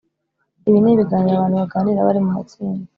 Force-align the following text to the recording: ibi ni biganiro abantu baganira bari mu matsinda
ibi 0.67 0.79
ni 0.81 0.97
biganiro 0.99 1.35
abantu 1.37 1.55
baganira 1.61 2.07
bari 2.07 2.19
mu 2.25 2.31
matsinda 2.37 2.87